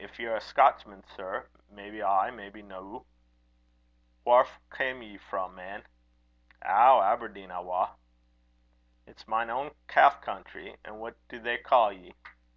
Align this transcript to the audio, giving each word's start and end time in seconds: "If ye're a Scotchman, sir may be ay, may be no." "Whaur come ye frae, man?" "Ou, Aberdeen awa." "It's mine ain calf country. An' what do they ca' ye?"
"If 0.00 0.18
ye're 0.18 0.34
a 0.34 0.40
Scotchman, 0.40 1.04
sir 1.06 1.48
may 1.70 1.88
be 1.88 2.02
ay, 2.02 2.30
may 2.32 2.48
be 2.50 2.60
no." 2.60 3.06
"Whaur 4.26 4.48
come 4.68 5.00
ye 5.02 5.16
frae, 5.16 5.46
man?" 5.46 5.86
"Ou, 6.64 7.00
Aberdeen 7.00 7.52
awa." 7.52 7.94
"It's 9.06 9.28
mine 9.28 9.50
ain 9.50 9.70
calf 9.86 10.20
country. 10.20 10.76
An' 10.84 10.98
what 10.98 11.14
do 11.28 11.38
they 11.38 11.58
ca' 11.58 11.90
ye?" 11.90 12.16